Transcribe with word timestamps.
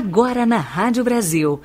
Agora 0.00 0.46
na 0.46 0.56
Rádio 0.56 1.04
Brasil. 1.04 1.60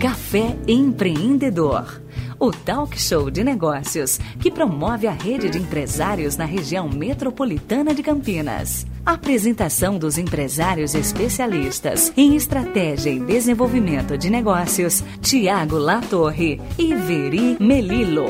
Café 0.00 0.56
Empreendedor. 0.68 2.00
O 2.38 2.52
talk 2.52 2.96
show 2.96 3.28
de 3.28 3.42
negócios 3.42 4.20
que 4.38 4.52
promove 4.52 5.08
a 5.08 5.10
rede 5.10 5.50
de 5.50 5.58
empresários 5.58 6.36
na 6.36 6.44
região 6.44 6.88
metropolitana 6.88 7.92
de 7.92 8.04
Campinas. 8.04 8.86
Apresentação 9.04 9.98
dos 9.98 10.16
empresários 10.16 10.94
especialistas 10.94 12.12
em 12.16 12.36
estratégia 12.36 13.10
e 13.10 13.18
desenvolvimento 13.18 14.16
de 14.16 14.30
negócios, 14.30 15.02
Tiago 15.20 15.76
Latorre 15.76 16.60
e 16.78 16.94
Veri 16.94 17.56
Melilo. 17.58 18.26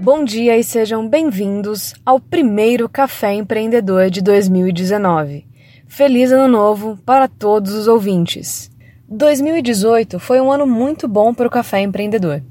Bom 0.00 0.24
dia 0.24 0.58
e 0.58 0.64
sejam 0.64 1.08
bem-vindos 1.08 1.94
ao 2.04 2.18
primeiro 2.18 2.88
Café 2.88 3.32
Empreendedor 3.32 4.10
de 4.10 4.20
2019. 4.20 5.46
Feliz 5.88 6.32
Ano 6.32 6.48
Novo 6.48 6.98
para 7.06 7.28
todos 7.28 7.72
os 7.72 7.86
ouvintes! 7.86 8.70
2018 9.08 10.18
foi 10.18 10.40
um 10.40 10.50
ano 10.50 10.66
muito 10.66 11.06
bom 11.06 11.32
para 11.32 11.46
o 11.46 11.50
Café 11.50 11.80
Empreendedor. 11.80 12.42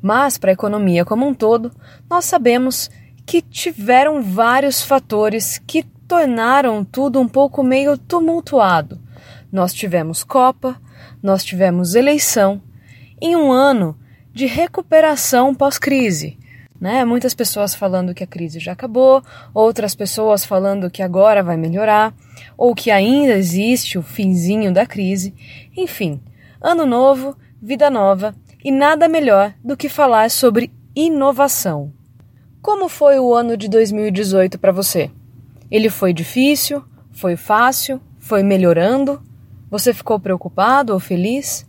Mas, 0.00 0.38
para 0.38 0.50
a 0.50 0.52
economia 0.52 1.04
como 1.04 1.26
um 1.26 1.34
todo, 1.34 1.72
nós 2.08 2.26
sabemos 2.26 2.90
que 3.26 3.40
tiveram 3.42 4.22
vários 4.22 4.82
fatores 4.82 5.58
que 5.66 5.82
tornaram 6.06 6.84
tudo 6.84 7.20
um 7.20 7.26
pouco 7.26 7.62
meio 7.62 7.96
tumultuado. 7.96 9.00
Nós 9.50 9.72
tivemos 9.72 10.22
Copa, 10.22 10.76
nós 11.22 11.42
tivemos 11.42 11.94
eleição, 11.94 12.62
em 13.20 13.34
um 13.34 13.50
ano 13.50 13.98
de 14.32 14.46
recuperação 14.46 15.54
pós-crise 15.54 16.38
né? 16.80 17.04
Muitas 17.04 17.34
pessoas 17.34 17.74
falando 17.74 18.14
que 18.14 18.22
a 18.22 18.26
crise 18.26 18.60
já 18.60 18.72
acabou, 18.72 19.22
outras 19.52 19.94
pessoas 19.94 20.44
falando 20.44 20.90
que 20.90 21.02
agora 21.02 21.42
vai 21.42 21.56
melhorar, 21.56 22.14
ou 22.56 22.74
que 22.74 22.90
ainda 22.90 23.34
existe 23.34 23.98
o 23.98 24.02
finzinho 24.02 24.72
da 24.72 24.86
crise. 24.86 25.34
Enfim, 25.76 26.20
ano 26.60 26.86
novo, 26.86 27.36
vida 27.60 27.90
nova 27.90 28.34
e 28.64 28.70
nada 28.70 29.08
melhor 29.08 29.54
do 29.64 29.76
que 29.76 29.88
falar 29.88 30.30
sobre 30.30 30.72
inovação. 30.94 31.92
Como 32.60 32.88
foi 32.88 33.18
o 33.18 33.32
ano 33.32 33.56
de 33.56 33.68
2018 33.68 34.58
para 34.58 34.72
você? 34.72 35.10
Ele 35.70 35.88
foi 35.88 36.12
difícil? 36.12 36.84
Foi 37.12 37.36
fácil? 37.36 38.00
Foi 38.18 38.42
melhorando? 38.42 39.22
Você 39.70 39.92
ficou 39.94 40.18
preocupado 40.18 40.92
ou 40.92 41.00
feliz? 41.00 41.66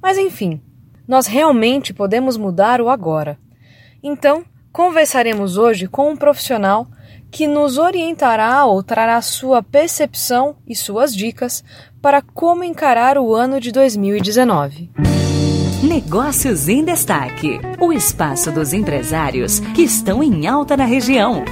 Mas 0.00 0.16
enfim, 0.18 0.60
nós 1.06 1.26
realmente 1.26 1.92
podemos 1.92 2.36
mudar 2.36 2.80
o 2.80 2.88
agora. 2.88 3.38
Então, 4.02 4.44
conversaremos 4.72 5.56
hoje 5.56 5.88
com 5.88 6.10
um 6.10 6.16
profissional 6.16 6.86
que 7.30 7.46
nos 7.46 7.78
orientará 7.78 8.64
ou 8.64 8.82
trará 8.82 9.20
sua 9.20 9.62
percepção 9.62 10.56
e 10.66 10.74
suas 10.74 11.14
dicas 11.14 11.62
para 12.00 12.22
como 12.22 12.64
encarar 12.64 13.18
o 13.18 13.34
ano 13.34 13.60
de 13.60 13.70
2019. 13.72 14.90
Negócios 15.82 16.68
em 16.68 16.84
Destaque 16.84 17.60
o 17.80 17.92
espaço 17.92 18.50
dos 18.50 18.72
empresários 18.72 19.60
que 19.60 19.82
estão 19.82 20.22
em 20.22 20.46
alta 20.46 20.76
na 20.76 20.84
região. 20.84 21.44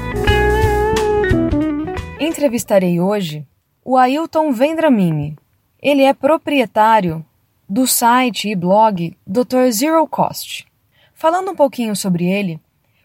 Entrevistarei 2.18 3.00
hoje 3.00 3.46
o 3.84 3.96
Ailton 3.96 4.52
Vendramini. 4.52 5.36
Ele 5.80 6.02
é 6.02 6.12
proprietário 6.12 7.24
do 7.68 7.86
site 7.86 8.48
e 8.48 8.56
blog 8.56 9.16
Dr. 9.26 9.70
Zero 9.70 10.06
Cost. 10.08 10.66
Falando 11.14 11.52
um 11.52 11.56
pouquinho 11.56 11.94
sobre 11.94 12.24
ele, 12.26 12.60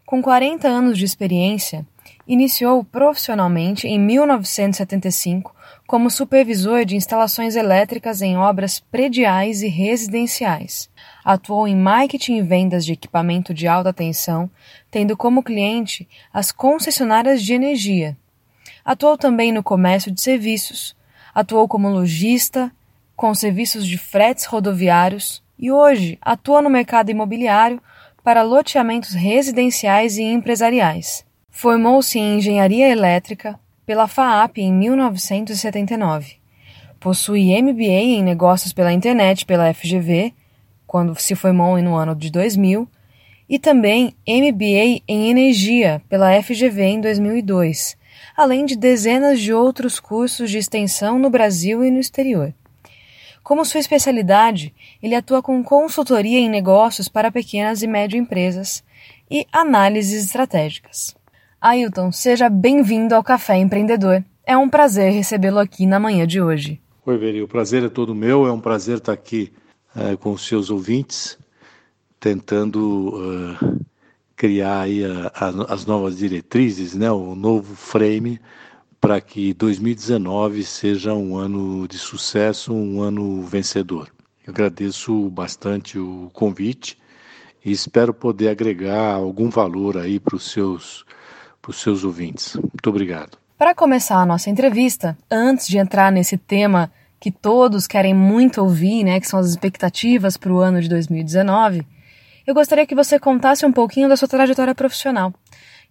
com 0.06 0.22
40 0.22 0.68
anos 0.68 0.98
de 0.98 1.06
experiência, 1.06 1.86
iniciou 2.34 2.82
profissionalmente 2.82 3.90
em 3.90 4.00
1975 4.00 5.54
como 5.86 6.10
supervisor 6.10 6.86
de 6.86 6.96
instalações 6.96 7.58
elétricas 7.58 8.22
em 8.22 8.38
obras 8.38 8.80
prediais 8.80 9.62
e 9.62 9.68
residenciais. 9.68 10.90
Atuou 11.26 11.68
em 11.68 11.76
marketing 11.76 12.38
e 12.38 12.42
vendas 12.42 12.86
de 12.86 12.94
equipamento 12.94 13.54
de 13.54 13.68
alta 13.68 13.92
tensão, 13.92 14.50
tendo 14.90 15.18
como 15.18 15.44
cliente 15.44 16.08
as 16.34 16.54
concessionárias 16.54 17.44
de 17.44 17.54
energia. 17.54 18.18
Atuou 18.86 19.18
também 19.18 19.52
no 19.52 19.62
comércio 19.62 20.10
de 20.10 20.22
serviços. 20.22 20.96
Atuou 21.36 21.68
como 21.68 21.90
lojista, 21.90 22.72
com 23.14 23.36
serviços 23.36 23.86
de 23.86 23.98
fretes 23.98 24.46
rodoviários 24.46 25.44
e 25.60 25.70
hoje 25.70 26.18
atua 26.22 26.62
no 26.62 26.70
mercado 26.70 27.12
imobiliário 27.12 27.82
para 28.24 28.42
loteamentos 28.42 29.14
residenciais 29.14 30.18
e 30.18 30.24
empresariais. 30.24 31.30
Formou-se 31.52 32.18
em 32.18 32.38
engenharia 32.38 32.90
elétrica 32.90 33.60
pela 33.86 34.08
FAAP 34.08 34.58
em 34.60 34.74
1979. 34.74 36.38
Possui 37.00 37.62
MBA 37.62 37.84
em 37.84 38.24
negócios 38.24 38.72
pela 38.72 38.94
internet 38.94 39.46
pela 39.46 39.72
FGV, 39.74 40.34
quando 40.88 41.20
se 41.20 41.36
formou 41.36 41.80
no 41.82 41.96
ano 41.96 42.16
de 42.16 42.32
2000, 42.32 42.88
e 43.50 43.60
também 43.60 44.16
MBA 44.26 45.04
em 45.06 45.30
energia 45.30 46.02
pela 46.08 46.42
FGV 46.42 46.84
em 46.84 47.02
2002, 47.02 47.98
além 48.36 48.66
de 48.66 48.78
dezenas 48.78 49.42
de 49.42 49.54
outros 49.54 50.00
cursos 50.00 50.50
de 50.50 50.58
extensão 50.58 51.20
no 51.20 51.30
Brasil 51.30 51.84
e 51.84 51.92
no 51.92 52.00
exterior. 52.00 52.54
Como 53.44 53.66
sua 53.66 53.82
especialidade, 53.82 54.74
ele 55.04 55.16
atua 55.16 55.42
com 55.44 55.62
consultoria 55.62 56.40
em 56.40 56.50
negócios 56.50 57.10
para 57.10 57.30
pequenas 57.30 57.84
e 57.84 57.88
médias 57.88 58.22
empresas 58.22 58.84
e 59.30 59.46
análises 59.52 60.24
estratégicas. 60.24 61.20
Ailton, 61.62 62.12
seja 62.12 62.50
bem-vindo 62.50 63.14
ao 63.14 63.24
Café 63.24 63.56
Empreendedor. 63.56 64.26
É 64.44 64.58
um 64.58 64.68
prazer 64.68 65.14
recebê-lo 65.14 65.60
aqui 65.60 65.86
na 65.86 66.00
manhã 66.00 66.26
de 66.26 66.42
hoje. 66.42 66.82
Oi, 67.06 67.18
Veri, 67.20 67.44
o 67.44 67.48
prazer 67.48 67.84
é 67.84 67.90
todo 67.90 68.16
meu. 68.16 68.48
É 68.48 68.52
um 68.52 68.60
prazer 68.60 68.98
estar 68.98 69.14
aqui 69.14 69.54
é, 69.96 70.16
com 70.16 70.32
os 70.32 70.48
seus 70.48 70.72
ouvintes, 70.72 71.38
tentando 72.20 73.10
uh, 73.10 73.80
criar 74.36 74.82
aí 74.82 75.06
a, 75.06 75.32
a, 75.36 75.74
as 75.74 75.86
novas 75.86 76.18
diretrizes, 76.18 76.96
né, 76.96 77.12
o 77.12 77.36
novo 77.36 77.76
frame 77.76 78.42
para 79.00 79.22
que 79.22 79.54
2019 79.54 80.64
seja 80.64 81.14
um 81.14 81.38
ano 81.38 81.88
de 81.88 82.00
sucesso, 82.00 82.74
um 82.74 83.04
ano 83.04 83.44
vencedor. 83.44 84.10
Eu 84.48 84.52
agradeço 84.52 85.30
bastante 85.30 86.00
o 86.00 86.32
convite 86.34 86.98
e 87.64 87.72
espero 87.72 88.16
poder 88.16 88.50
agregar 88.50 89.14
algum 89.14 89.48
valor 89.48 89.96
aí 89.96 90.20
para 90.20 90.36
os 90.36 90.50
seus, 90.50 91.06
para 91.62 91.72
os 91.72 91.82
seus 91.82 92.04
ouvintes. 92.04 92.56
Muito 92.56 92.90
obrigado. 92.90 93.38
Para 93.58 93.76
começar 93.76 94.18
a 94.18 94.26
nossa 94.26 94.50
entrevista, 94.50 95.18
antes 95.30 95.68
de 95.68 95.78
entrar 95.78 96.12
nesse 96.12 96.36
tema 96.36 96.92
que 97.20 97.30
todos 97.30 97.86
querem 97.86 98.14
muito 98.14 98.60
ouvir, 98.62 99.04
né, 99.04 99.20
que 99.20 99.28
são 99.28 99.40
as 99.40 99.48
expectativas 99.48 100.36
para 100.36 100.52
o 100.52 100.58
ano 100.58 100.82
de 100.82 100.90
2019, 100.90 101.86
eu 102.48 102.56
gostaria 102.56 102.88
que 102.88 102.96
você 102.96 103.20
contasse 103.20 103.64
um 103.66 103.72
pouquinho 103.72 104.10
da 104.10 104.18
sua 104.18 104.28
trajetória 104.28 104.74
profissional. 104.74 105.32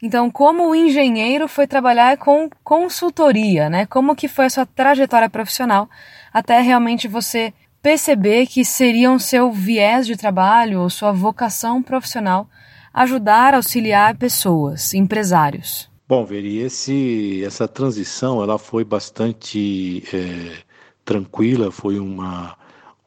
Então, 0.03 0.31
como 0.31 0.69
o 0.69 0.75
engenheiro 0.75 1.47
foi 1.47 1.67
trabalhar 1.67 2.17
com 2.17 2.49
consultoria, 2.65 3.69
né? 3.71 3.87
Como 3.87 4.17
que 4.17 4.27
foi 4.27 4.47
a 4.47 4.51
sua 4.51 4.67
trajetória 4.67 5.31
profissional 5.31 5.89
até 6.33 6.61
realmente 6.61 7.07
você 7.07 7.53
perceber 7.83 8.47
que 8.47 8.65
seria 8.65 9.13
o 9.13 9.21
seu 9.21 9.53
viés 9.53 10.07
de 10.07 10.17
trabalho 10.17 10.81
ou 10.81 10.91
sua 10.91 11.13
vocação 11.13 11.83
profissional 11.83 12.49
ajudar 12.93 13.55
auxiliar 13.55 14.17
pessoas, 14.17 14.95
empresários? 14.95 15.89
Bom, 16.09 16.25
Veri, 16.25 16.59
esse, 16.59 17.43
essa 17.45 17.69
transição 17.69 18.43
ela 18.43 18.59
foi 18.59 18.83
bastante 18.85 20.03
é, 20.13 20.59
tranquila, 21.05 21.71
foi 21.71 22.01
uma, 22.01 22.57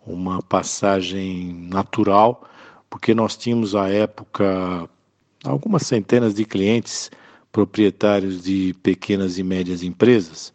uma 0.05 0.41
passagem 0.41 1.53
natural, 1.69 2.47
porque 2.89 3.13
nós 3.13 3.35
tínhamos 3.35 3.75
à 3.75 3.89
época 3.89 4.89
algumas 5.43 5.83
centenas 5.83 6.33
de 6.33 6.45
clientes 6.45 7.11
proprietários 7.51 8.41
de 8.43 8.73
pequenas 8.81 9.37
e 9.37 9.43
médias 9.43 9.83
empresas 9.83 10.53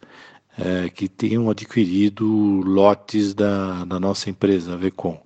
é, 0.57 0.89
que 0.89 1.07
tinham 1.07 1.49
adquirido 1.49 2.25
lotes 2.65 3.33
da, 3.33 3.85
da 3.85 3.99
nossa 3.99 4.29
empresa, 4.29 4.73
a 4.73 4.75
Vecom. 4.75 5.17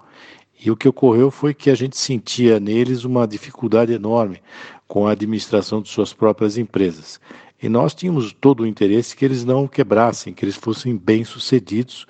E 0.63 0.71
o 0.71 0.77
que 0.77 0.87
ocorreu 0.87 1.29
foi 1.29 1.53
que 1.53 1.69
a 1.69 1.75
gente 1.75 1.97
sentia 1.97 2.57
neles 2.59 3.03
uma 3.03 3.27
dificuldade 3.27 3.91
enorme 3.91 4.41
com 4.87 5.05
a 5.05 5.11
administração 5.11 5.81
de 5.81 5.89
suas 5.89 6.13
próprias 6.13 6.57
empresas. 6.57 7.19
E 7.61 7.67
nós 7.67 7.93
tínhamos 7.93 8.31
todo 8.31 8.63
o 8.63 8.67
interesse 8.67 9.15
que 9.15 9.25
eles 9.25 9.43
não 9.43 9.67
quebrassem, 9.67 10.33
que 10.33 10.45
eles 10.45 10.55
fossem 10.55 10.95
bem-sucedidos, 10.95 12.05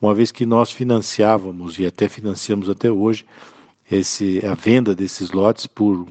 uma 0.00 0.14
vez 0.14 0.32
que 0.32 0.46
nós 0.46 0.70
financiávamos 0.70 1.78
e 1.78 1.84
até 1.84 2.08
financiamos 2.08 2.70
até 2.70 2.90
hoje 2.90 3.26
esse, 3.90 4.44
a 4.46 4.54
venda 4.54 4.94
desses 4.94 5.30
lotes 5.30 5.66
por 5.66 6.06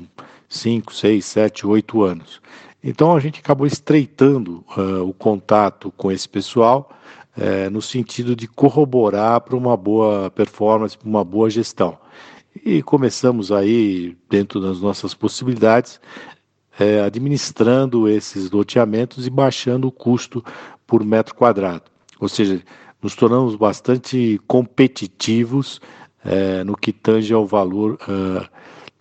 5, 0.49 0.93
6, 0.93 1.25
7, 1.25 1.65
8 1.65 2.03
anos. 2.03 2.41
Então 2.83 3.15
a 3.15 3.19
gente 3.19 3.39
acabou 3.39 3.65
estreitando 3.65 4.63
uh, 4.77 5.03
o 5.03 5.13
contato 5.13 5.91
com 5.97 6.11
esse 6.11 6.29
pessoal 6.29 6.91
uh, 7.37 7.69
no 7.69 7.81
sentido 7.81 8.35
de 8.35 8.47
corroborar 8.47 9.41
para 9.41 9.55
uma 9.55 9.77
boa 9.77 10.29
performance, 10.31 10.97
para 10.97 11.07
uma 11.07 11.23
boa 11.23 11.49
gestão. 11.49 11.97
E 12.65 12.81
começamos 12.81 13.51
aí, 13.51 14.17
dentro 14.29 14.59
das 14.59 14.81
nossas 14.81 15.13
possibilidades, 15.13 15.99
uh, 16.79 17.05
administrando 17.05 18.09
esses 18.09 18.49
loteamentos 18.49 19.27
e 19.27 19.29
baixando 19.29 19.87
o 19.87 19.91
custo 19.91 20.43
por 20.85 21.03
metro 21.03 21.35
quadrado. 21.35 21.83
Ou 22.19 22.27
seja, 22.27 22.61
nos 23.01 23.15
tornamos 23.15 23.55
bastante 23.55 24.39
competitivos 24.47 25.79
é, 26.25 26.63
no 26.63 26.75
que 26.75 26.91
tange 26.91 27.33
ao 27.33 27.45
valor 27.45 27.97
uh, 28.03 28.45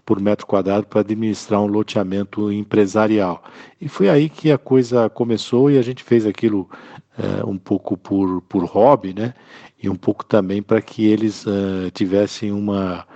por 0.04 0.20
metro 0.20 0.46
quadrado 0.46 0.86
para 0.86 1.00
administrar 1.00 1.60
um 1.60 1.66
loteamento 1.66 2.52
empresarial. 2.52 3.42
E 3.80 3.88
foi 3.88 4.08
aí 4.08 4.28
que 4.28 4.52
a 4.52 4.58
coisa 4.58 5.10
começou 5.10 5.70
e 5.70 5.78
a 5.78 5.82
gente 5.82 6.04
fez 6.04 6.24
aquilo 6.24 6.70
uh, 7.18 7.48
um 7.48 7.58
pouco 7.58 7.96
por, 7.96 8.42
por 8.42 8.64
hobby, 8.64 9.14
né? 9.14 9.34
E 9.82 9.88
um 9.88 9.96
pouco 9.96 10.24
também 10.24 10.62
para 10.62 10.80
que 10.80 11.06
eles 11.06 11.44
uh, 11.46 11.90
tivessem 11.92 12.52
uma, 12.52 13.06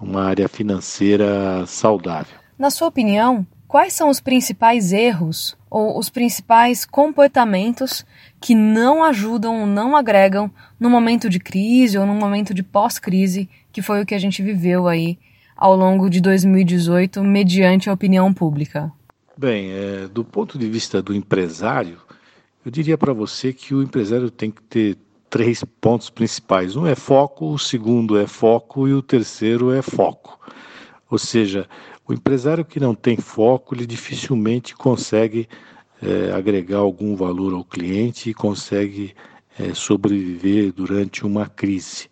uma 0.00 0.24
área 0.24 0.48
financeira 0.48 1.64
saudável. 1.66 2.36
Na 2.58 2.70
sua 2.70 2.88
opinião, 2.88 3.46
quais 3.66 3.92
são 3.92 4.08
os 4.08 4.20
principais 4.20 4.92
erros 4.92 5.56
ou 5.70 5.98
os 5.98 6.10
principais 6.10 6.84
comportamentos 6.84 8.04
que 8.40 8.54
não 8.54 9.02
ajudam, 9.02 9.66
não 9.66 9.96
agregam 9.96 10.50
no 10.78 10.90
momento 10.90 11.30
de 11.30 11.38
crise 11.38 11.96
ou 11.96 12.04
no 12.04 12.14
momento 12.14 12.52
de 12.52 12.62
pós-crise, 12.62 13.48
que 13.72 13.80
foi 13.80 14.02
o 14.02 14.06
que 14.06 14.14
a 14.14 14.18
gente 14.18 14.42
viveu 14.42 14.86
aí 14.86 15.18
ao 15.56 15.76
longo 15.76 16.10
de 16.10 16.20
2018, 16.20 17.22
mediante 17.22 17.88
a 17.88 17.92
opinião 17.92 18.34
pública? 18.34 18.92
Bem, 19.36 19.70
é, 19.72 20.08
do 20.08 20.24
ponto 20.24 20.58
de 20.58 20.68
vista 20.68 21.00
do 21.00 21.14
empresário, 21.14 21.98
eu 22.64 22.70
diria 22.70 22.96
para 22.96 23.12
você 23.12 23.52
que 23.52 23.74
o 23.74 23.82
empresário 23.82 24.30
tem 24.30 24.50
que 24.50 24.62
ter 24.62 24.98
três 25.28 25.64
pontos 25.80 26.10
principais. 26.10 26.76
Um 26.76 26.86
é 26.86 26.94
foco, 26.94 27.52
o 27.52 27.58
segundo 27.58 28.18
é 28.18 28.26
foco 28.26 28.86
e 28.86 28.92
o 28.92 29.02
terceiro 29.02 29.72
é 29.72 29.80
foco. 29.80 30.38
Ou 31.10 31.18
seja, 31.18 31.68
o 32.06 32.12
empresário 32.12 32.64
que 32.64 32.78
não 32.78 32.94
tem 32.94 33.16
foco, 33.16 33.74
ele 33.74 33.86
dificilmente 33.86 34.74
consegue 34.74 35.48
é, 36.02 36.32
agregar 36.32 36.78
algum 36.78 37.16
valor 37.16 37.54
ao 37.54 37.64
cliente 37.64 38.30
e 38.30 38.34
consegue 38.34 39.14
é, 39.58 39.72
sobreviver 39.74 40.72
durante 40.72 41.24
uma 41.24 41.46
crise. 41.46 42.08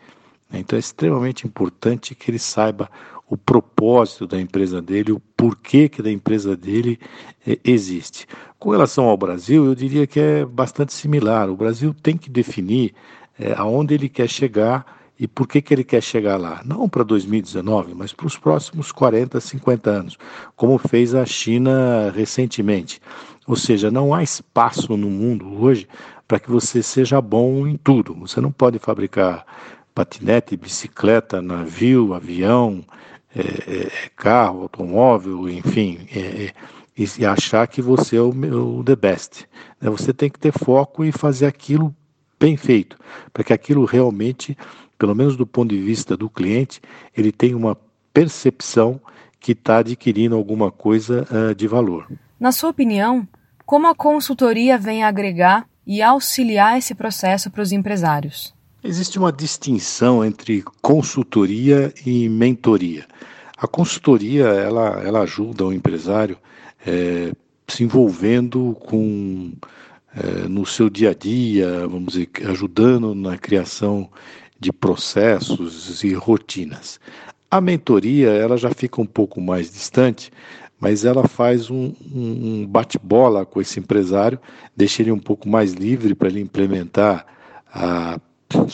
Então 0.52 0.76
é 0.76 0.80
extremamente 0.80 1.46
importante 1.46 2.14
que 2.14 2.30
ele 2.30 2.38
saiba 2.38 2.90
o 3.30 3.36
propósito 3.36 4.26
da 4.26 4.40
empresa 4.40 4.82
dele, 4.82 5.12
o 5.12 5.20
porquê 5.36 5.88
que 5.88 6.02
da 6.02 6.10
empresa 6.10 6.56
dele 6.56 6.98
é, 7.46 7.56
existe. 7.64 8.26
Com 8.58 8.70
relação 8.70 9.04
ao 9.04 9.16
Brasil, 9.16 9.64
eu 9.64 9.74
diria 9.74 10.04
que 10.04 10.18
é 10.18 10.44
bastante 10.44 10.92
similar. 10.92 11.48
O 11.48 11.56
Brasil 11.56 11.94
tem 11.94 12.16
que 12.16 12.28
definir 12.28 12.92
é, 13.38 13.54
aonde 13.56 13.94
ele 13.94 14.08
quer 14.08 14.28
chegar 14.28 14.84
e 15.16 15.28
por 15.28 15.46
que, 15.46 15.62
que 15.62 15.72
ele 15.72 15.84
quer 15.84 16.02
chegar 16.02 16.36
lá? 16.36 16.60
Não 16.64 16.88
para 16.88 17.04
2019, 17.04 17.94
mas 17.94 18.12
para 18.12 18.26
os 18.26 18.36
próximos 18.36 18.90
40, 18.90 19.40
50 19.40 19.90
anos, 19.90 20.18
como 20.56 20.76
fez 20.76 21.14
a 21.14 21.24
China 21.24 22.10
recentemente. 22.12 23.00
Ou 23.46 23.54
seja, 23.54 23.90
não 23.90 24.12
há 24.12 24.24
espaço 24.24 24.96
no 24.96 25.08
mundo 25.08 25.62
hoje 25.62 25.86
para 26.26 26.40
que 26.40 26.50
você 26.50 26.82
seja 26.82 27.20
bom 27.20 27.66
em 27.66 27.76
tudo. 27.76 28.14
Você 28.14 28.40
não 28.40 28.50
pode 28.50 28.78
fabricar 28.78 29.44
patinete, 29.94 30.56
bicicleta, 30.56 31.42
navio, 31.42 32.14
avião, 32.14 32.82
é, 33.34 33.40
é, 33.40 33.90
carro, 34.16 34.62
automóvel, 34.62 35.48
enfim, 35.48 36.06
é, 36.14 36.44
é 36.46 36.52
e 36.96 37.24
achar 37.24 37.66
que 37.66 37.80
você 37.80 38.16
é 38.16 38.20
o, 38.20 38.28
o 38.28 38.84
the 38.84 38.94
best. 38.94 39.46
Né? 39.80 39.88
Você 39.88 40.12
tem 40.12 40.28
que 40.28 40.38
ter 40.38 40.52
foco 40.52 41.02
e 41.02 41.10
fazer 41.10 41.46
aquilo 41.46 41.94
bem 42.38 42.58
feito, 42.58 42.98
para 43.32 43.42
que 43.42 43.54
aquilo 43.54 43.86
realmente 43.86 44.56
pelo 45.00 45.14
menos 45.14 45.34
do 45.34 45.46
ponto 45.46 45.74
de 45.74 45.80
vista 45.80 46.14
do 46.14 46.28
cliente, 46.28 46.78
ele 47.16 47.32
tem 47.32 47.54
uma 47.54 47.74
percepção 48.12 49.00
que 49.40 49.52
está 49.52 49.78
adquirindo 49.78 50.36
alguma 50.36 50.70
coisa 50.70 51.26
uh, 51.30 51.54
de 51.54 51.66
valor. 51.66 52.06
Na 52.38 52.52
sua 52.52 52.68
opinião, 52.68 53.26
como 53.64 53.86
a 53.86 53.94
consultoria 53.94 54.76
vem 54.76 55.02
agregar 55.02 55.66
e 55.86 56.02
auxiliar 56.02 56.76
esse 56.76 56.94
processo 56.94 57.50
para 57.50 57.62
os 57.62 57.72
empresários? 57.72 58.54
Existe 58.82 59.18
uma 59.18 59.30
distinção 59.30 60.24
entre 60.24 60.64
consultoria 60.80 61.92
e 62.06 62.30
mentoria. 62.30 63.06
A 63.58 63.66
consultoria 63.66 64.44
ela, 64.46 65.02
ela 65.04 65.20
ajuda 65.20 65.66
o 65.66 65.72
empresário 65.72 66.38
é, 66.86 67.30
se 67.68 67.84
envolvendo 67.84 68.74
com 68.80 69.52
é, 70.16 70.48
no 70.48 70.64
seu 70.64 70.88
dia 70.88 71.10
a 71.10 71.14
dia, 71.14 71.86
vamos 71.86 72.14
dizer, 72.14 72.30
ajudando 72.46 73.14
na 73.14 73.36
criação 73.36 74.08
de 74.58 74.72
processos 74.72 76.02
e 76.02 76.14
rotinas. 76.14 76.98
A 77.50 77.60
mentoria 77.60 78.30
ela 78.30 78.56
já 78.56 78.70
fica 78.70 78.98
um 78.98 79.06
pouco 79.06 79.42
mais 79.42 79.70
distante, 79.70 80.32
mas 80.80 81.04
ela 81.04 81.28
faz 81.28 81.68
um, 81.70 81.92
um 82.14 82.66
bate-bola 82.66 83.44
com 83.44 83.60
esse 83.60 83.78
empresário, 83.78 84.40
deixa 84.74 85.02
ele 85.02 85.12
um 85.12 85.18
pouco 85.18 85.46
mais 85.46 85.74
livre 85.74 86.14
para 86.14 86.28
ele 86.28 86.40
implementar 86.40 87.26
a, 87.72 88.18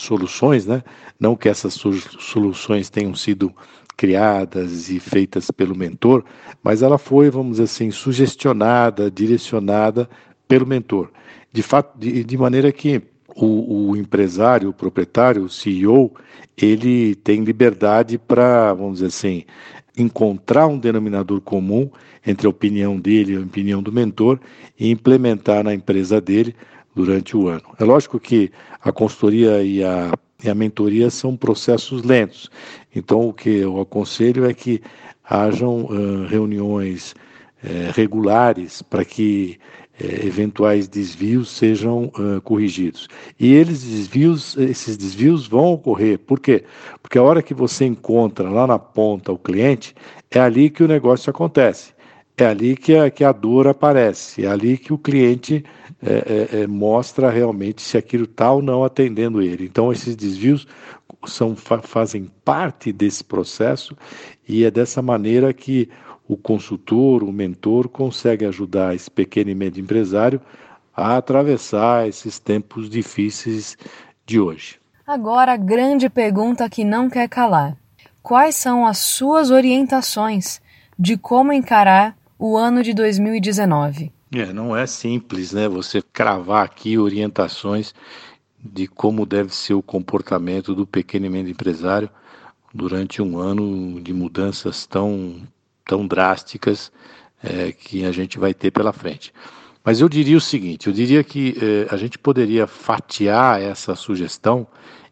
soluções, 0.07 0.65
né? 0.65 0.81
Não 1.19 1.35
que 1.35 1.49
essas 1.49 1.73
soluções 1.73 2.89
tenham 2.89 3.13
sido 3.13 3.53
criadas 3.95 4.89
e 4.89 4.99
feitas 4.99 5.49
pelo 5.51 5.75
mentor, 5.75 6.23
mas 6.63 6.81
ela 6.81 6.97
foi, 6.97 7.29
vamos 7.29 7.53
dizer 7.53 7.63
assim, 7.63 7.91
sugestionada, 7.91 9.09
direcionada 9.09 10.07
pelo 10.47 10.67
mentor. 10.67 11.11
De 11.51 11.63
fato, 11.63 11.97
de, 11.97 12.23
de 12.23 12.37
maneira 12.37 12.71
que 12.71 13.01
o, 13.35 13.89
o, 13.89 13.97
empresário, 13.97 14.69
o 14.69 14.73
proprietário, 14.73 15.43
o 15.43 15.49
CEO, 15.49 16.11
ele 16.55 17.15
tem 17.15 17.43
liberdade 17.43 18.17
para, 18.17 18.73
vamos 18.73 18.95
dizer 18.95 19.07
assim, 19.07 19.43
encontrar 19.97 20.67
um 20.67 20.77
denominador 20.77 21.41
comum 21.41 21.89
entre 22.25 22.45
a 22.45 22.49
opinião 22.49 22.99
dele 22.99 23.33
e 23.33 23.37
a 23.37 23.41
opinião 23.41 23.81
do 23.81 23.91
mentor 23.91 24.39
e 24.79 24.91
implementar 24.91 25.63
na 25.63 25.73
empresa 25.73 26.21
dele 26.21 26.55
durante 26.97 27.37
o 27.37 27.47
ano. 27.47 27.61
É 27.79 27.83
lógico 27.83 28.19
que 28.19 28.51
a 28.81 28.91
consultoria 28.91 29.61
e 29.61 29.83
a, 29.83 30.11
e 30.43 30.49
a 30.49 30.55
mentoria 30.55 31.11
são 31.11 31.37
processos 31.37 32.01
lentos, 32.01 32.49
então 32.95 33.29
o 33.29 33.33
que 33.33 33.49
eu 33.49 33.79
aconselho 33.79 34.45
é 34.45 34.53
que 34.53 34.81
hajam 35.23 35.85
uh, 35.85 36.25
reuniões 36.25 37.13
uh, 37.63 37.91
regulares 37.93 38.81
para 38.81 39.05
que 39.05 39.59
é, 39.99 40.27
eventuais 40.27 40.87
desvios 40.87 41.49
sejam 41.49 42.05
uh, 42.05 42.39
corrigidos. 42.43 43.07
E 43.39 43.51
eles 43.51 43.81
desvios, 43.83 44.55
esses 44.57 44.95
desvios 44.95 45.47
vão 45.47 45.73
ocorrer. 45.73 46.19
Por 46.19 46.39
quê? 46.39 46.63
Porque 47.01 47.17
a 47.17 47.23
hora 47.23 47.41
que 47.41 47.53
você 47.53 47.85
encontra 47.85 48.47
lá 48.47 48.67
na 48.67 48.77
ponta 48.77 49.31
o 49.31 49.39
cliente, 49.39 49.95
é 50.29 50.39
ali 50.39 50.69
que 50.69 50.83
o 50.83 50.87
negócio 50.87 51.31
acontece. 51.31 51.96
É 52.39 52.45
ali 52.45 52.75
que 52.77 52.95
a, 52.95 53.09
que 53.09 53.23
a 53.23 53.31
dor 53.31 53.67
aparece, 53.67 54.45
é 54.45 54.47
ali 54.47 54.77
que 54.77 54.93
o 54.93 54.97
cliente 54.97 55.65
é, 55.99 56.57
é, 56.59 56.61
é 56.61 56.67
mostra 56.67 57.31
realmente 57.31 57.81
se 57.81 57.97
aquilo 57.97 58.25
está 58.25 58.51
ou 58.51 58.61
não 58.61 58.83
atendendo 58.83 59.41
ele. 59.41 59.65
Então, 59.65 59.91
esses 59.91 60.15
desvios 60.15 60.67
são, 61.25 61.55
fazem 61.55 62.31
parte 62.45 62.91
desse 62.91 63.23
processo 63.23 63.97
e 64.47 64.63
é 64.63 64.69
dessa 64.69 65.01
maneira 65.01 65.51
que 65.51 65.89
o 66.27 66.37
consultor, 66.37 67.23
o 67.23 67.31
mentor, 67.31 67.87
consegue 67.89 68.45
ajudar 68.45 68.93
esse 68.93 69.09
pequeno 69.09 69.49
e 69.49 69.55
médio 69.55 69.81
empresário 69.81 70.39
a 70.95 71.17
atravessar 71.17 72.07
esses 72.07 72.37
tempos 72.37 72.87
difíceis 72.87 73.75
de 74.27 74.39
hoje. 74.39 74.79
Agora, 75.07 75.53
a 75.53 75.57
grande 75.57 76.07
pergunta 76.07 76.69
que 76.69 76.83
não 76.83 77.09
quer 77.09 77.27
calar: 77.29 77.75
quais 78.21 78.55
são 78.55 78.85
as 78.85 78.99
suas 78.99 79.49
orientações 79.49 80.61
de 80.99 81.17
como 81.17 81.51
encarar 81.51 82.15
o 82.37 82.57
ano 82.57 82.83
de 82.83 82.93
2019? 82.93 84.11
É, 84.33 84.51
não 84.53 84.75
é 84.75 84.85
simples, 84.85 85.53
né? 85.53 85.67
Você 85.67 86.01
cravar 86.01 86.65
aqui 86.65 86.97
orientações 86.97 87.93
de 88.59 88.87
como 88.87 89.25
deve 89.25 89.53
ser 89.55 89.73
o 89.73 89.81
comportamento 89.81 90.75
do 90.75 90.85
pequeno 90.85 91.25
e 91.25 91.29
médio 91.29 91.51
empresário 91.51 92.09
durante 92.73 93.21
um 93.21 93.37
ano 93.39 94.01
de 94.01 94.13
mudanças 94.13 94.85
tão 94.85 95.41
tão 95.85 96.05
drásticas 96.05 96.91
é, 97.41 97.71
que 97.71 98.03
a 98.03 98.11
gente 98.11 98.37
vai 98.37 98.53
ter 98.53 98.71
pela 98.71 98.91
frente. 98.91 99.33
Mas 99.83 100.01
eu 100.01 100.09
diria 100.09 100.37
o 100.37 100.41
seguinte: 100.41 100.87
eu 100.87 100.93
diria 100.93 101.23
que 101.23 101.55
é, 101.61 101.93
a 101.93 101.97
gente 101.97 102.19
poderia 102.19 102.67
fatiar 102.67 103.61
essa 103.61 103.95
sugestão 103.95 104.67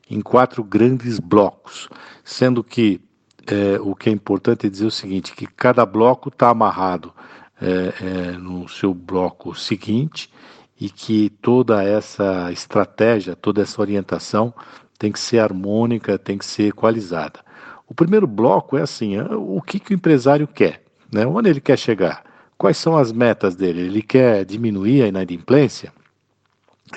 em 0.10 0.20
quatro 0.22 0.64
grandes 0.64 1.20
blocos, 1.20 1.88
sendo 2.24 2.64
que 2.64 3.00
é, 3.48 3.80
o 3.80 3.96
que 3.96 4.10
é 4.10 4.12
importante 4.12 4.68
é 4.68 4.70
dizer 4.70 4.86
o 4.86 4.92
seguinte: 4.92 5.36
que 5.36 5.46
cada 5.46 5.86
bloco 5.86 6.30
está 6.30 6.50
amarrado 6.50 7.14
é, 7.62 7.94
é, 8.02 8.32
no 8.34 8.68
seu 8.68 8.94
bloco 8.94 9.56
seguinte 9.56 10.30
e 10.80 10.90
que 10.90 11.30
toda 11.42 11.84
essa 11.84 12.52
estratégia, 12.52 13.36
toda 13.36 13.62
essa 13.62 13.80
orientação 13.80 14.54
tem 14.98 15.12
que 15.12 15.20
ser 15.20 15.40
harmônica, 15.40 16.18
tem 16.18 16.38
que 16.38 16.46
ser 16.46 16.70
equalizada. 16.70 17.40
O 17.88 17.94
primeiro 17.94 18.28
bloco 18.28 18.78
é 18.78 18.82
assim: 18.82 19.16
é 19.16 19.24
o 19.36 19.62
que, 19.62 19.80
que 19.80 19.94
o 19.94 19.96
empresário 19.96 20.48
quer, 20.48 20.82
né? 21.12 21.26
onde 21.26 21.50
ele 21.50 21.62
quer 21.62 21.78
chegar, 21.78 22.24
quais 22.58 22.78
são 22.78 22.98
as 22.98 23.12
metas 23.12 23.56
dele. 23.56 23.82
Ele 23.82 24.02
quer 24.02 24.44
diminuir 24.44 25.04
a 25.04 25.08
inadimplência, 25.08 25.94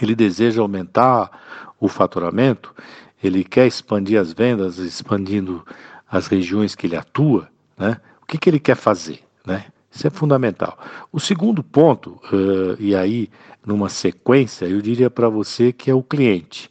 ele 0.01 0.15
deseja 0.15 0.63
aumentar 0.63 1.31
o 1.79 1.89
faturamento, 1.89 2.75
ele 3.23 3.45
quer 3.45 3.67
expandir 3.67 4.19
as 4.21 4.33
vendas, 4.33 4.79
expandindo 4.79 5.65
as 6.11 6.27
regiões 6.27 6.75
que 6.75 6.87
ele 6.87 6.97
atua. 6.97 7.49
Né? 7.77 8.01
O 8.23 8.27
que, 8.27 8.39
que 8.39 8.49
ele 8.49 8.61
quer 8.61 8.77
fazer? 8.77 9.21
Né? 9.45 9.67
Isso 9.91 10.07
é 10.07 10.11
fundamental. 10.11 10.79
O 11.13 11.19
segundo 11.19 11.63
ponto, 11.63 12.21
uh, 12.33 12.77
e 12.79 12.95
aí 12.95 13.31
numa 13.65 13.89
sequência, 13.89 14.67
eu 14.67 14.81
diria 14.81 15.11
para 15.11 15.29
você 15.29 15.73
que 15.73 15.91
é 15.91 15.95
o 15.95 16.03
cliente. 16.03 16.71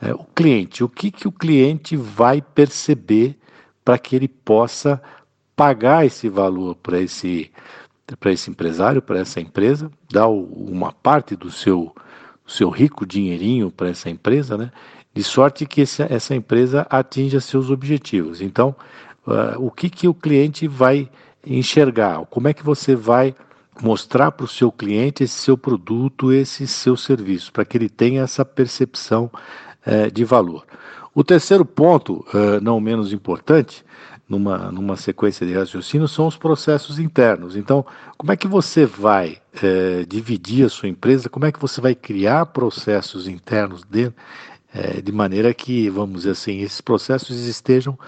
É, 0.00 0.12
o 0.14 0.24
cliente, 0.24 0.82
o 0.82 0.88
que, 0.88 1.10
que 1.10 1.28
o 1.28 1.32
cliente 1.32 1.96
vai 1.96 2.40
perceber 2.40 3.36
para 3.84 3.98
que 3.98 4.14
ele 4.14 4.28
possa 4.28 5.02
pagar 5.56 6.06
esse 6.06 6.28
valor 6.28 6.76
para 6.76 7.00
esse, 7.00 7.50
esse 8.26 8.50
empresário, 8.50 9.02
para 9.02 9.18
essa 9.18 9.40
empresa, 9.40 9.90
dar 10.10 10.28
uma 10.28 10.92
parte 10.92 11.34
do 11.34 11.50
seu, 11.50 11.94
seu 12.46 12.70
rico 12.70 13.04
dinheirinho 13.04 13.70
para 13.70 13.90
essa 13.90 14.08
empresa, 14.08 14.56
né? 14.56 14.70
De 15.18 15.24
sorte 15.24 15.66
que 15.66 15.80
essa 15.80 16.32
empresa 16.32 16.86
atinja 16.88 17.40
seus 17.40 17.70
objetivos. 17.70 18.40
Então, 18.40 18.72
uh, 19.26 19.58
o 19.58 19.68
que, 19.68 19.90
que 19.90 20.06
o 20.06 20.14
cliente 20.14 20.68
vai 20.68 21.10
enxergar? 21.44 22.24
Como 22.26 22.46
é 22.46 22.54
que 22.54 22.62
você 22.62 22.94
vai 22.94 23.34
mostrar 23.82 24.30
para 24.30 24.44
o 24.44 24.48
seu 24.48 24.70
cliente 24.70 25.24
esse 25.24 25.34
seu 25.34 25.58
produto, 25.58 26.32
esse 26.32 26.68
seu 26.68 26.96
serviço, 26.96 27.52
para 27.52 27.64
que 27.64 27.76
ele 27.76 27.88
tenha 27.88 28.22
essa 28.22 28.44
percepção 28.44 29.28
uh, 29.84 30.08
de 30.12 30.24
valor. 30.24 30.64
O 31.12 31.24
terceiro 31.24 31.64
ponto, 31.64 32.24
uh, 32.32 32.60
não 32.62 32.78
menos 32.78 33.12
importante, 33.12 33.84
numa, 34.28 34.70
numa 34.70 34.96
sequência 34.96 35.44
de 35.44 35.52
raciocínio, 35.52 36.06
são 36.06 36.28
os 36.28 36.36
processos 36.36 37.00
internos. 37.00 37.56
Então, 37.56 37.84
como 38.16 38.30
é 38.30 38.36
que 38.36 38.46
você 38.46 38.86
vai 38.86 39.38
é, 39.62 40.04
dividir 40.06 40.66
a 40.66 40.68
sua 40.68 40.88
empresa? 40.88 41.30
Como 41.30 41.46
é 41.46 41.50
que 41.50 41.58
você 41.58 41.80
vai 41.80 41.94
criar 41.94 42.44
processos 42.46 43.26
internos 43.26 43.84
de, 43.84 44.12
é, 44.72 45.00
de 45.00 45.12
maneira 45.12 45.52
que, 45.54 45.88
vamos 45.88 46.18
dizer 46.18 46.32
assim, 46.32 46.60
esses 46.60 46.80
processos 46.80 47.46
estejam 47.46 47.98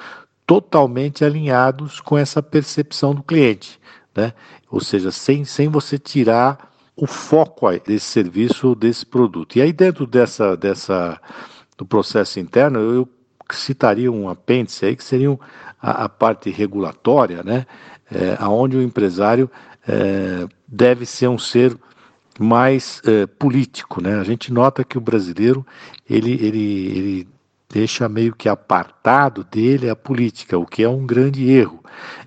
totalmente 0.46 1.24
alinhados 1.24 2.00
com 2.00 2.18
essa 2.18 2.42
percepção 2.42 3.14
do 3.14 3.22
cliente, 3.22 3.80
né? 4.14 4.32
Ou 4.70 4.80
seja, 4.80 5.10
sem, 5.10 5.44
sem 5.44 5.68
você 5.68 5.98
tirar 5.98 6.70
o 6.96 7.06
foco 7.06 7.70
desse 7.86 8.06
serviço 8.06 8.74
desse 8.74 9.06
produto. 9.06 9.56
E 9.56 9.62
aí 9.62 9.72
dentro 9.72 10.06
dessa, 10.06 10.56
dessa 10.56 11.20
do 11.78 11.86
processo 11.86 12.38
interno, 12.38 12.78
eu 12.78 13.08
citaria 13.50 14.12
um 14.12 14.28
apêndice 14.28 14.84
aí 14.84 14.94
que 14.94 15.02
seriam 15.02 15.40
a, 15.80 16.04
a 16.04 16.08
parte 16.08 16.50
regulatória, 16.50 17.42
né, 17.42 17.66
é, 18.12 18.36
aonde 18.38 18.76
o 18.76 18.82
empresário 18.82 19.50
é, 19.88 20.46
deve 20.68 21.06
ser 21.06 21.28
um 21.28 21.38
ser 21.38 21.76
mais 22.42 23.02
é, 23.04 23.26
político, 23.26 24.02
né? 24.02 24.18
A 24.18 24.24
gente 24.24 24.52
nota 24.52 24.84
que 24.84 24.96
o 24.96 25.00
brasileiro 25.00 25.66
ele, 26.08 26.32
ele, 26.32 26.98
ele 26.98 27.28
deixa 27.68 28.08
meio 28.08 28.34
que 28.34 28.48
apartado 28.48 29.44
dele 29.44 29.90
a 29.90 29.96
política, 29.96 30.58
o 30.58 30.66
que 30.66 30.82
é 30.82 30.88
um 30.88 31.06
grande 31.06 31.50
erro. 31.50 31.82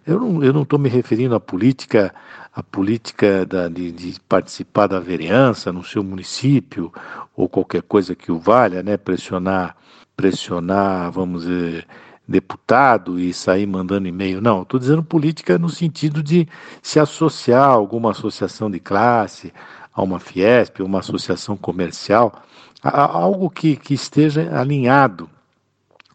Eu 0.05 0.19
não 0.19 0.43
eu 0.43 0.53
não 0.53 0.63
estou 0.63 0.79
me 0.79 0.89
referindo 0.89 1.35
à 1.35 1.39
política 1.39 2.13
a 2.55 2.61
política 2.61 3.45
da, 3.45 3.67
de, 3.67 3.91
de, 3.91 4.19
participar 4.29 4.85
da 4.85 4.99
vereança 4.99 5.71
no 5.71 5.83
seu 5.83 6.03
município 6.03 6.93
ou 7.35 7.49
qualquer 7.49 7.81
coisa 7.81 8.15
que 8.15 8.31
o 8.31 8.37
valha, 8.37 8.83
né? 8.83 8.95
Pressionar 8.97 9.75
pressionar, 10.15 11.11
vamos 11.11 11.43
dizer, 11.43 11.87
deputado 12.27 13.19
e 13.19 13.33
sair 13.33 13.65
mandando 13.65 14.07
e-mail. 14.07 14.41
Não, 14.41 14.61
estou 14.61 14.79
dizendo 14.79 15.03
política 15.03 15.57
no 15.57 15.69
sentido 15.69 16.23
de 16.23 16.47
se 16.81 16.99
associar 16.99 17.63
a 17.63 17.73
alguma 17.73 18.11
associação 18.11 18.69
de 18.69 18.79
classe, 18.79 19.53
a 19.93 20.01
uma 20.01 20.19
Fiesp, 20.19 20.81
uma 20.81 20.99
associação 20.99 21.55
comercial, 21.55 22.43
a, 22.81 23.01
algo 23.01 23.49
que, 23.49 23.75
que 23.75 23.93
esteja 23.93 24.57
alinhado 24.57 25.29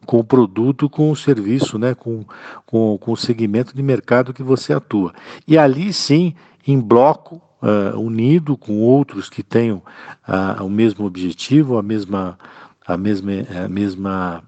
com 0.04 0.18
o 0.18 0.24
produto, 0.24 0.88
com 0.88 1.10
o 1.10 1.16
serviço, 1.16 1.78
né, 1.78 1.94
com, 1.94 2.24
com, 2.64 2.96
com 2.98 3.12
o 3.12 3.16
segmento 3.16 3.76
de 3.76 3.82
mercado 3.82 4.32
que 4.32 4.42
você 4.42 4.72
atua. 4.72 5.12
E 5.46 5.58
ali 5.58 5.92
sim, 5.92 6.34
em 6.66 6.80
bloco, 6.80 7.42
uh, 7.62 7.98
unido 7.98 8.56
com 8.56 8.80
outros 8.80 9.28
que 9.28 9.42
tenham 9.42 9.82
uh, 10.26 10.64
o 10.64 10.70
mesmo 10.70 11.04
objetivo, 11.04 11.76
a 11.76 11.82
mesma, 11.82 12.38
a 12.86 12.96
mesma, 12.96 13.32
a 13.64 13.68
mesma, 13.68 14.42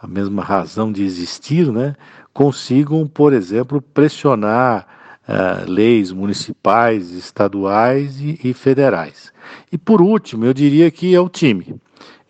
a 0.00 0.06
mesma 0.06 0.42
razão 0.42 0.90
de 0.90 1.04
existir, 1.04 1.70
né, 1.70 1.94
consigam, 2.32 3.06
por 3.06 3.32
exemplo, 3.32 3.82
pressionar 3.82 4.86
uh, 5.28 5.70
leis 5.70 6.12
municipais, 6.12 7.10
estaduais 7.10 8.20
e, 8.20 8.38
e, 8.42 8.54
federais. 8.54 9.32
E 9.70 9.78
por 9.78 10.00
último, 10.00 10.44
eu 10.44 10.54
diria 10.54 10.90
que 10.90 11.14
é 11.14 11.20
o 11.20 11.28
time. 11.28 11.76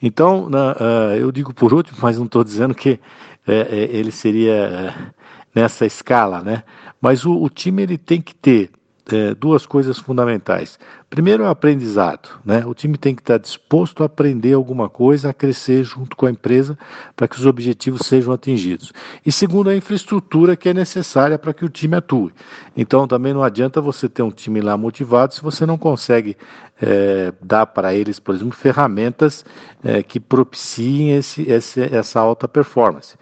Então, 0.00 0.48
na, 0.48 0.72
uh, 0.72 1.16
eu 1.16 1.30
digo 1.32 1.52
por 1.52 1.72
último, 1.72 1.98
mas 2.00 2.18
não 2.18 2.26
estou 2.26 2.44
dizendo 2.44 2.74
que 2.74 3.00
é, 3.46 3.54
é, 3.54 3.96
ele 3.96 4.10
seria 4.10 5.12
nessa 5.54 5.86
escala, 5.86 6.42
né? 6.42 6.62
Mas 7.00 7.24
o, 7.24 7.42
o 7.42 7.48
time 7.48 7.82
ele 7.82 7.98
tem 7.98 8.20
que 8.20 8.34
ter 8.34 8.70
é, 9.12 9.34
duas 9.34 9.66
coisas 9.66 9.98
fundamentais. 9.98 10.78
Primeiro 11.10 11.44
é 11.44 11.46
o 11.46 11.50
aprendizado, 11.50 12.40
né? 12.44 12.64
O 12.66 12.74
time 12.74 12.96
tem 12.96 13.14
que 13.14 13.22
estar 13.22 13.38
disposto 13.38 14.02
a 14.02 14.06
aprender 14.06 14.54
alguma 14.54 14.88
coisa, 14.88 15.30
a 15.30 15.34
crescer 15.34 15.84
junto 15.84 16.16
com 16.16 16.26
a 16.26 16.30
empresa 16.30 16.76
para 17.14 17.28
que 17.28 17.36
os 17.36 17.46
objetivos 17.46 18.06
sejam 18.06 18.32
atingidos. 18.32 18.92
E 19.24 19.30
segundo, 19.30 19.70
a 19.70 19.76
infraestrutura 19.76 20.56
que 20.56 20.68
é 20.68 20.74
necessária 20.74 21.38
para 21.38 21.52
que 21.52 21.64
o 21.64 21.68
time 21.68 21.96
atue. 21.96 22.32
Então 22.76 23.06
também 23.06 23.32
não 23.32 23.42
adianta 23.42 23.80
você 23.80 24.08
ter 24.08 24.22
um 24.22 24.30
time 24.30 24.60
lá 24.60 24.76
motivado 24.76 25.34
se 25.34 25.42
você 25.42 25.64
não 25.66 25.78
consegue 25.78 26.36
é, 26.80 27.32
dar 27.40 27.66
para 27.66 27.94
eles, 27.94 28.18
por 28.18 28.34
exemplo, 28.34 28.52
ferramentas 28.52 29.44
é, 29.84 30.02
que 30.02 30.18
propiciem 30.18 31.12
esse, 31.12 31.42
esse, 31.42 31.82
essa 31.82 32.18
alta 32.18 32.48
performance. 32.48 33.16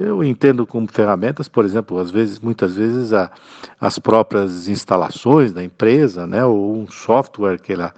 Eu 0.00 0.24
entendo 0.24 0.66
como 0.66 0.88
ferramentas, 0.90 1.46
por 1.46 1.62
exemplo, 1.62 1.98
às 1.98 2.10
vezes, 2.10 2.40
muitas 2.40 2.74
vezes 2.74 3.12
a, 3.12 3.30
as 3.78 3.98
próprias 3.98 4.66
instalações 4.66 5.52
da 5.52 5.62
empresa, 5.62 6.26
né, 6.26 6.42
ou 6.42 6.74
um 6.74 6.90
software 6.90 7.60
que 7.60 7.74
ela, 7.74 7.92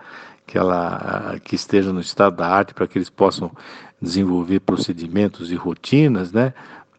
que 0.45 0.59
ela 0.59 1.37
que 1.45 1.55
esteja 1.55 1.93
no 1.93 2.01
estado 2.01 2.39
da 2.39 2.49
arte 2.49 2.75
para 2.75 2.89
que 2.89 2.99
eles 2.99 3.09
possam 3.09 3.53
desenvolver 4.01 4.59
procedimentos 4.59 5.53
e 5.53 5.55
rotinas, 5.55 6.33
né, 6.33 6.53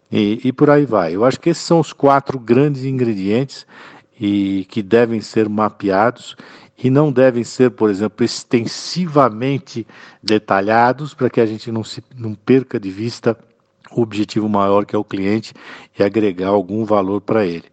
e, 0.10 0.40
e 0.42 0.54
por 0.54 0.70
aí 0.70 0.86
vai. 0.86 1.14
Eu 1.14 1.26
acho 1.26 1.38
que 1.38 1.50
esses 1.50 1.64
são 1.64 1.82
os 1.82 1.92
quatro 1.92 2.40
grandes 2.40 2.86
ingredientes 2.86 3.68
e 4.18 4.66
que 4.70 4.82
devem 4.82 5.20
ser 5.20 5.50
mapeados 5.50 6.38
e 6.82 6.90
não 6.90 7.12
devem 7.12 7.44
ser, 7.44 7.72
por 7.72 7.90
exemplo, 7.90 8.24
extensivamente 8.24 9.86
detalhados 10.24 11.14
para 11.14 11.30
que 11.30 11.42
a 11.42 11.46
gente 11.46 11.70
não 11.74 11.84
se 11.84 12.02
não 12.16 12.34
perca 12.34 12.80
de 12.80 12.90
vista 12.90 13.38
o 13.96 14.02
objetivo 14.02 14.50
maior 14.50 14.86
que 14.86 14.96
é 14.96 15.00
o 15.00 15.04
cliente 15.04 15.54
e 15.98 16.04
agregar 16.04 16.50
algum 16.50 16.86
valor 16.86 17.22
para 17.22 17.46
ele. 17.46 17.66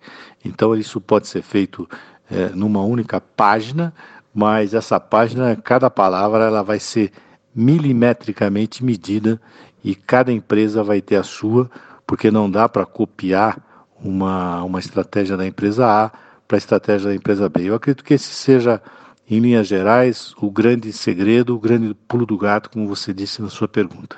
Então 0.45 0.75
isso 0.75 1.01
pode 1.01 1.29
ser 1.29 1.43
feito 1.43 1.89
é, 2.31 2.49
numa 2.51 2.83
única 2.83 3.21
página, 3.21 3.93
mas 4.35 4.75
essa 4.75 5.01
página, 5.01 5.57
cada 5.57 5.91
palavra, 5.91 6.45
ela 6.45 6.63
vai 6.63 6.79
ser 6.79 7.13
milimetricamente 7.55 8.85
medida 8.85 9.41
e 9.83 9.95
cada 9.95 10.33
empresa 10.33 10.83
vai 10.83 11.01
ter 11.01 11.17
a 11.17 11.23
sua, 11.23 11.71
porque 12.07 12.31
não 12.31 12.51
dá 12.51 12.69
para 12.69 12.87
copiar 12.87 13.59
uma, 14.03 14.63
uma 14.63 14.79
estratégia 14.79 15.37
da 15.37 15.47
empresa 15.47 15.87
A 15.87 16.11
para 16.47 16.57
a 16.57 16.59
estratégia 16.59 17.09
da 17.09 17.15
empresa 17.15 17.49
B. 17.49 17.65
Eu 17.65 17.75
acredito 17.75 18.05
que 18.05 18.15
esse 18.15 18.33
seja, 18.33 18.81
em 19.29 19.39
linhas 19.41 19.67
gerais, 19.67 20.35
o 20.41 20.51
grande 20.51 20.93
segredo, 20.93 21.55
o 21.55 21.61
grande 21.61 21.95
pulo 22.09 22.27
do 22.27 22.37
gato, 22.37 22.71
como 22.71 22.89
você 22.89 23.13
disse 23.13 23.43
na 23.43 23.49
sua 23.49 23.69
pergunta. 23.69 24.17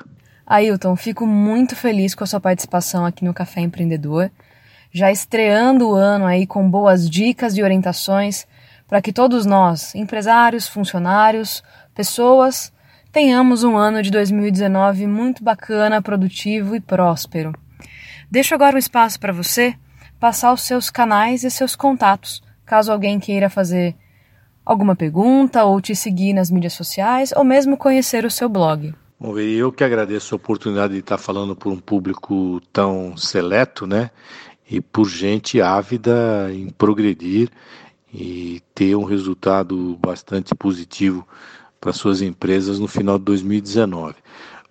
Ailton, 0.53 0.95
fico 0.97 1.27
muito 1.27 1.75
feliz 1.75 2.15
com 2.15 2.25
a 2.25 2.27
sua 2.27 2.39
participação 2.39 3.07
aqui 3.07 3.25
no 3.25 3.33
Café 3.33 3.63
Empreendedor, 3.63 4.31
já 4.93 5.11
estreando 5.11 5.89
o 5.89 5.95
ano 5.95 6.27
aí 6.27 6.47
com 6.47 6.71
boas 6.71 7.09
dicas 7.09 7.57
e 7.57 7.63
orientações 7.63 8.47
para 8.87 9.01
que 9.01 9.15
todos 9.15 9.47
nós, 9.47 9.95
empresários, 9.95 10.69
funcionários, 10.69 11.63
pessoas, 11.95 12.71
tenhamos 13.11 13.65
um 13.65 13.79
ano 13.79 14.03
de 14.03 14.11
2019 14.11 15.07
muito 15.07 15.43
bacana, 15.43 16.03
produtivo 16.03 16.77
e 16.77 16.81
próspero. 16.81 17.55
Deixo 18.31 18.55
agora 18.55 18.77
o 18.77 18.79
espaço 18.79 19.19
para 19.19 19.33
você 19.33 19.75
passar 20.21 20.53
os 20.53 20.61
seus 20.61 20.91
canais 20.91 21.45
e 21.45 21.51
seus 21.51 21.75
contatos, 21.75 22.43
caso 22.67 22.93
alguém 22.93 23.19
queira 23.19 23.49
fazer 23.49 23.97
alguma 24.67 24.95
pergunta 24.95 25.65
ou 25.65 25.81
te 25.81 25.97
seguir 25.97 26.35
nas 26.35 26.51
mídias 26.51 26.75
sociais 26.75 27.33
ou 27.35 27.43
mesmo 27.43 27.75
conhecer 27.75 28.27
o 28.27 28.31
seu 28.31 28.51
blog. 28.51 28.95
Bom, 29.23 29.39
eu 29.39 29.71
que 29.71 29.85
agradeço 29.85 30.35
a 30.35 30.37
oportunidade 30.37 30.95
de 30.95 30.99
estar 30.99 31.17
falando 31.17 31.55
por 31.55 31.73
um 31.73 31.79
público 31.79 32.61
tão 32.73 33.17
seleto, 33.17 33.87
né? 33.87 34.11
E 34.69 34.81
por 34.81 35.09
gente 35.09 35.61
ávida 35.61 36.51
em 36.53 36.69
progredir 36.71 37.49
e 38.13 38.61
ter 38.75 38.97
um 38.97 39.05
resultado 39.05 39.97
bastante 40.01 40.57
positivo 40.57 41.25
para 41.81 41.93
suas 41.93 42.21
empresas 42.21 42.81
no 42.81 42.89
final 42.89 43.17
de 43.17 43.25
2019. 43.27 44.17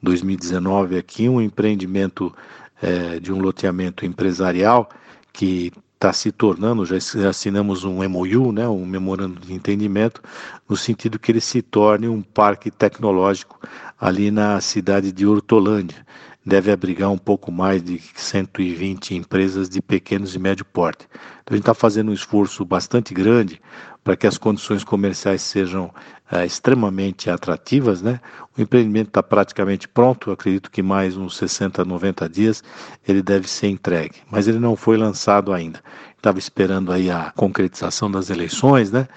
2019 0.00 0.96
aqui 0.96 1.28
um 1.28 1.40
empreendimento 1.40 2.32
é, 2.80 3.18
de 3.18 3.32
um 3.32 3.40
loteamento 3.40 4.06
empresarial 4.06 4.88
que 5.32 5.72
está 6.06 6.12
se 6.12 6.30
tornando, 6.30 6.86
já 6.86 6.96
assinamos 7.28 7.82
um 7.82 8.08
MOU, 8.08 8.52
né, 8.52 8.68
um 8.68 8.86
memorando 8.86 9.40
de 9.40 9.52
entendimento, 9.52 10.22
no 10.68 10.76
sentido 10.76 11.18
que 11.18 11.32
ele 11.32 11.40
se 11.40 11.60
torne 11.60 12.06
um 12.06 12.22
parque 12.22 12.70
tecnológico 12.70 13.58
ali 13.98 14.30
na 14.30 14.60
cidade 14.60 15.10
de 15.10 15.26
Hortolândia. 15.26 16.06
Deve 16.44 16.70
abrigar 16.70 17.10
um 17.10 17.18
pouco 17.18 17.50
mais 17.50 17.82
de 17.82 18.00
120 18.14 19.16
empresas 19.16 19.68
de 19.68 19.82
pequenos 19.82 20.36
e 20.36 20.38
médio 20.38 20.64
porte. 20.64 21.08
Então 21.42 21.52
a 21.52 21.54
gente 21.54 21.62
está 21.62 21.74
fazendo 21.74 22.12
um 22.12 22.14
esforço 22.14 22.64
bastante 22.64 23.12
grande 23.12 23.60
para 24.06 24.16
que 24.16 24.24
as 24.24 24.38
condições 24.38 24.84
comerciais 24.84 25.42
sejam 25.42 25.92
é, 26.30 26.46
extremamente 26.46 27.28
atrativas, 27.28 28.00
né? 28.00 28.20
O 28.56 28.62
empreendimento 28.62 29.08
está 29.08 29.20
praticamente 29.20 29.88
pronto, 29.88 30.30
acredito 30.30 30.70
que 30.70 30.80
mais 30.80 31.16
uns 31.16 31.36
60, 31.36 31.84
90 31.84 32.28
dias 32.28 32.62
ele 33.06 33.20
deve 33.20 33.48
ser 33.48 33.66
entregue, 33.66 34.14
mas 34.30 34.46
ele 34.46 34.60
não 34.60 34.76
foi 34.76 34.96
lançado 34.96 35.52
ainda. 35.52 35.82
Estava 36.16 36.38
esperando 36.38 36.92
aí 36.92 37.10
a 37.10 37.32
concretização 37.34 38.08
das 38.08 38.30
eleições, 38.30 38.92
né? 38.92 39.08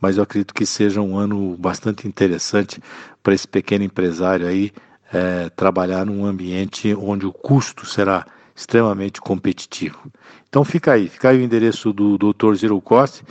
Mas 0.00 0.16
eu 0.16 0.22
acredito 0.22 0.54
que 0.54 0.64
seja 0.64 1.02
um 1.02 1.18
ano 1.18 1.54
bastante 1.58 2.08
interessante 2.08 2.80
para 3.22 3.34
esse 3.34 3.46
pequeno 3.46 3.84
empresário 3.84 4.46
aí 4.46 4.72
é, 5.12 5.50
trabalhar 5.50 6.06
num 6.06 6.24
ambiente 6.24 6.94
onde 6.94 7.26
o 7.26 7.34
custo 7.34 7.84
será 7.84 8.24
extremamente 8.56 9.20
competitivo. 9.20 10.10
Então 10.48 10.64
fica 10.64 10.94
aí, 10.94 11.06
fica 11.06 11.28
aí 11.28 11.38
o 11.38 11.42
endereço 11.42 11.92
do 11.92 12.16
Dr. 12.16 12.54
Zero 12.54 12.80
Cost 12.80 13.22